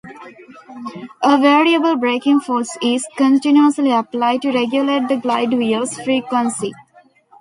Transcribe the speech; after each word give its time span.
A 1.21 1.37
variable 1.37 1.95
braking 1.95 2.39
force 2.39 2.75
is 2.81 3.05
continuously 3.17 3.91
applied 3.91 4.41
to 4.41 4.51
regulate 4.51 5.07
the 5.07 5.17
glide 5.17 5.53
wheel's 5.53 5.93
frequency. 5.95 6.73